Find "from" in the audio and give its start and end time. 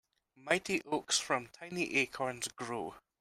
1.19-1.45